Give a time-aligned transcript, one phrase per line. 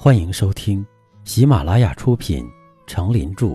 [0.00, 0.86] 欢迎收听
[1.24, 2.44] 喜马拉雅出品
[2.86, 3.46] 《成林著》，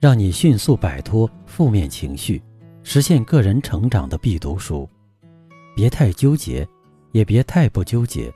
[0.00, 2.42] 让你迅速摆脱负面情绪，
[2.82, 4.88] 实现个人成长的必读书。
[5.76, 6.66] 别太纠结，
[7.10, 8.32] 也别太不纠结。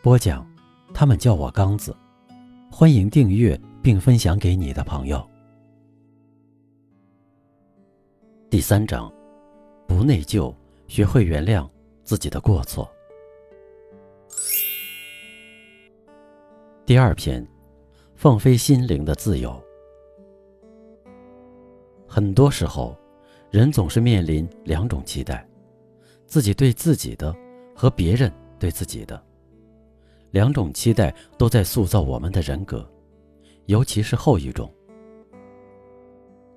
[0.00, 0.50] 播讲，
[0.94, 1.94] 他们叫我刚子。
[2.70, 5.22] 欢迎订阅并分享给你的朋友。
[8.48, 9.12] 第三章，
[9.86, 10.52] 不内疚，
[10.88, 11.68] 学会原谅
[12.02, 12.90] 自己的过错。
[16.84, 17.46] 第二篇，
[18.16, 19.62] 放飞心灵的自由。
[22.08, 22.98] 很多时候，
[23.52, 25.48] 人总是面临两种期待：
[26.26, 27.32] 自己对自己的
[27.72, 29.22] 和别人对自己的。
[30.32, 32.84] 两种期待都在塑造我们的人格，
[33.66, 34.68] 尤其是后一种。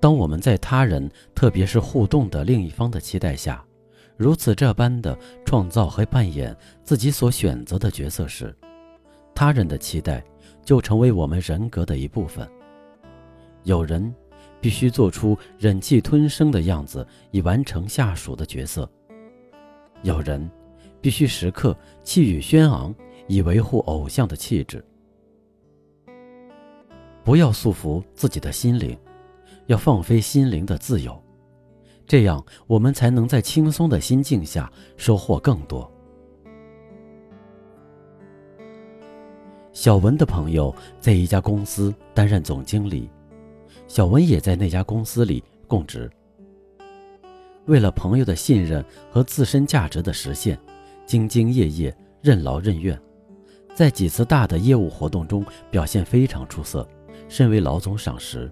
[0.00, 3.64] 当我们在他人，特别是互动的另一方的期待下，
[4.16, 8.54] 如此这般的创造和扮演自己所选择的角色时，
[9.36, 10.24] 他人的期待
[10.64, 12.48] 就成为我们人格的一部分。
[13.64, 14.12] 有人
[14.62, 18.88] 必须做出忍气吞声的样子以完成下属的角色；
[20.02, 20.50] 有人
[21.02, 22.94] 必须时刻气宇轩昂
[23.28, 24.82] 以维护偶像的气质。
[27.22, 28.98] 不要束缚自己的心灵，
[29.66, 31.22] 要放飞心灵的自由，
[32.06, 35.92] 这样我们才能在轻松的心境下收获更多。
[39.86, 43.08] 小文的朋友在一家公司担任总经理，
[43.86, 46.10] 小文也在那家公司里供职。
[47.66, 50.58] 为了朋友的信任和自身价值的实现，
[51.06, 53.00] 兢兢业业、任劳任怨，
[53.76, 56.84] 在几次大的业务活动中表现非常出色，
[57.28, 58.50] 甚为老总赏识。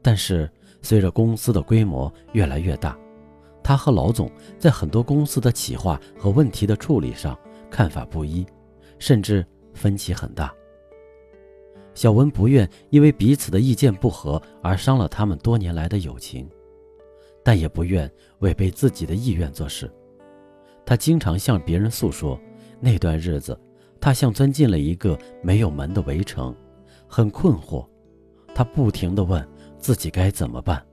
[0.00, 0.48] 但是，
[0.82, 2.96] 随着公司的规模越来越大，
[3.60, 7.36] 他和老总在很多公司的企划和问题的处理上
[7.68, 8.46] 看法不一，
[9.00, 9.44] 甚至。
[9.72, 10.54] 分歧很大。
[11.94, 16.48] 小文不愿因为彼此的意见不合而伤了他们多年来的友情，
[17.42, 19.90] 但也不愿违背自己的意愿做事。
[20.86, 22.40] 他经常向别人诉说，
[22.80, 23.58] 那段日子
[24.00, 26.54] 他像钻进了一个没有门的围城，
[27.06, 27.86] 很困惑。
[28.54, 29.46] 他不停地问
[29.78, 30.84] 自己该怎么办。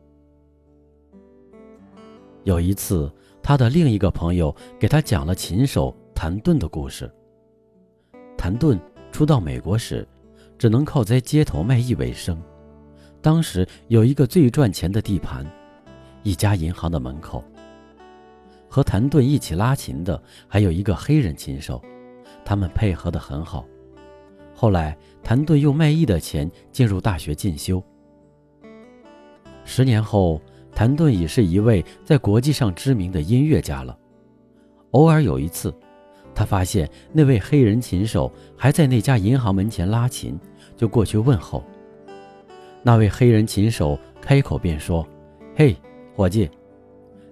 [2.44, 3.12] 有一次，
[3.42, 7.12] 他的另一个朋友给他讲了琴手谭盾的故事。
[8.38, 8.80] 谭盾
[9.12, 10.08] 初到美国时，
[10.58, 12.40] 只能靠在街头卖艺为生。
[13.20, 15.46] 当时有一个最赚钱的地盘，
[16.22, 17.44] 一家银行的门口。
[18.70, 21.82] 和谭盾一起拉琴的还有一个黑人琴手，
[22.46, 23.66] 他们配合得很好。
[24.54, 27.84] 后来，谭盾用卖艺的钱进入大学进修。
[29.66, 30.40] 十年后，
[30.74, 33.98] 谭盾已是一位在国际上知名的音乐家了。
[34.92, 35.74] 偶尔有一次。
[36.38, 40.40] 他发现那位黑人琴手还在那家银行门前拉琴，
[40.76, 41.64] 就过去问候。
[42.84, 45.04] 那位黑人琴手开口便说
[45.58, 45.76] ：“嘿，
[46.16, 46.48] 伙计，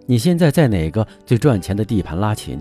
[0.07, 2.59] 你现在在哪个最赚钱的地盘拉琴？”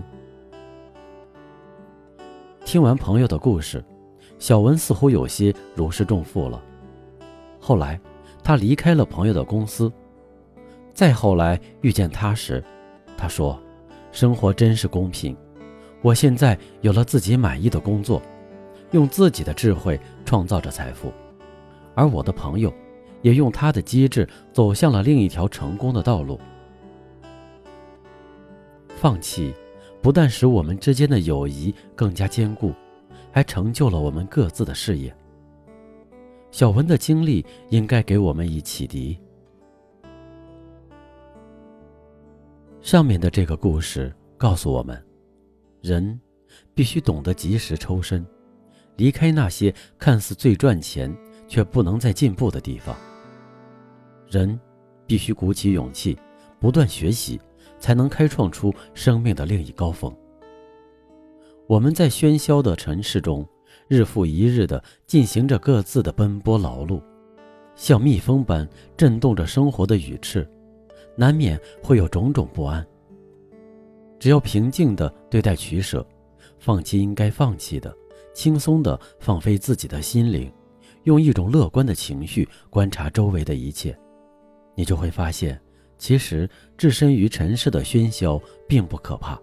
[2.63, 3.83] 听完朋友的故事，
[4.37, 6.61] 小文似乎有些如释重负了。
[7.59, 7.99] 后来，
[8.43, 9.91] 他离开了朋友的公司。
[10.93, 12.63] 再后来遇见他时，
[13.17, 13.59] 他说
[14.13, 15.35] ：“生活真是公平。”
[16.05, 18.21] 我现在有了自己满意的工作，
[18.91, 21.11] 用自己的智慧创造着财富，
[21.95, 22.71] 而我的朋友
[23.23, 26.39] 也用他的机智走向了另一条成功的道路。
[28.89, 29.51] 放弃
[29.99, 32.71] 不但使我们之间的友谊更加坚固，
[33.31, 35.11] 还成就了我们各自的事业。
[36.51, 39.19] 小文的经历应该给我们以启迪。
[42.83, 45.03] 上面的这个故事告诉我们。
[45.85, 46.19] 人
[46.73, 48.25] 必须懂得及时抽身，
[48.95, 51.15] 离开那些看似最赚钱
[51.47, 52.97] 却不能再进步的地方。
[54.27, 54.59] 人
[55.05, 56.17] 必须鼓起勇气，
[56.59, 57.39] 不断学习，
[57.77, 60.11] 才能开创出生命的另一高峰。
[61.67, 63.47] 我们在喧嚣的尘世中，
[63.87, 66.99] 日复一日地进行着各自的奔波劳碌，
[67.75, 68.67] 像蜜蜂般
[68.97, 70.49] 震动着生活的羽翅，
[71.15, 72.83] 难免会有种种不安。
[74.25, 76.03] 只要平静地对待取舍，
[76.57, 77.95] 放弃应该放弃的，
[78.33, 80.51] 轻松地放飞自己的心灵，
[81.03, 83.95] 用一种乐观的情绪观察周围的一切，
[84.73, 85.61] 你就会发现，
[85.99, 89.39] 其实置身于尘世的喧嚣并不可怕，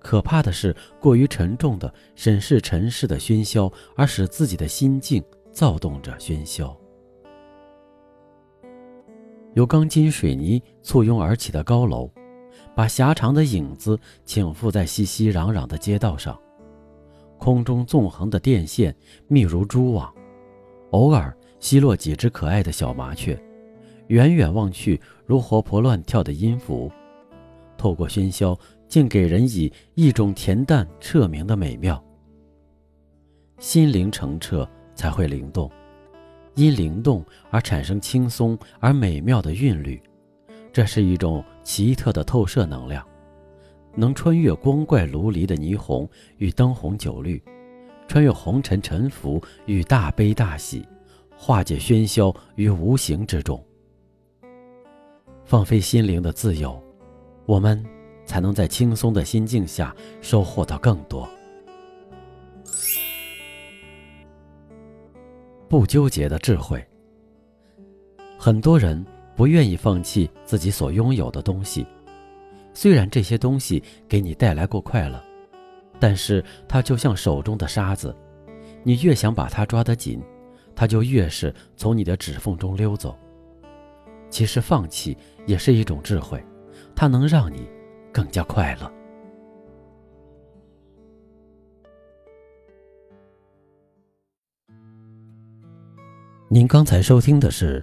[0.00, 6.76] 可怕的是过于沉重的审视尘世的喧嚣，而使自己的心境躁动着喧嚣。
[9.54, 12.06] 由钢筋水泥簇拥而起的高楼。
[12.80, 16.40] 把狭长的影子倾覆在熙熙攘攘的街道上，
[17.36, 18.96] 空中纵横的电线
[19.28, 20.10] 密如蛛网，
[20.92, 23.38] 偶尔奚落几只可爱的小麻雀，
[24.06, 26.90] 远远望去如活泼乱跳的音符。
[27.76, 32.02] 透过喧嚣，竟给人以一种恬淡彻明的美妙。
[33.58, 35.70] 心灵澄澈才会灵动，
[36.54, 40.02] 因灵动而产生轻松而美妙的韵律，
[40.72, 43.06] 这是一种奇特的透射能量。
[43.94, 46.08] 能穿越光怪陆离的霓虹
[46.38, 47.40] 与灯红酒绿，
[48.08, 50.84] 穿越红尘沉浮与大悲大喜，
[51.36, 53.64] 化解喧嚣于无形之中，
[55.44, 56.82] 放飞心灵的自由，
[57.46, 57.84] 我们
[58.26, 61.28] 才能在轻松的心境下收获到更多。
[65.68, 66.84] 不纠结的智慧，
[68.36, 69.04] 很多人
[69.40, 71.86] 不愿意放弃自己所拥有的东西。
[72.74, 75.18] 虽然这些东西给你带来过快乐，
[75.98, 78.14] 但是它就像手中的沙子，
[78.82, 80.22] 你越想把它抓得紧，
[80.76, 83.18] 它就越是从你的指缝中溜走。
[84.28, 85.16] 其实放弃
[85.46, 86.44] 也是一种智慧，
[86.94, 87.66] 它能让你
[88.12, 88.92] 更加快乐。
[96.50, 97.82] 您刚才收听的是，